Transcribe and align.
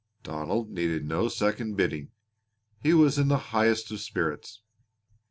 Donald 0.23 0.71
needed 0.71 1.05
no 1.05 1.27
second 1.27 1.75
bidding. 1.77 2.09
He 2.81 2.91
was 2.91 3.19
in 3.19 3.27
the 3.27 3.37
highest 3.53 3.91
of 3.91 3.99
spirits. 3.99 4.63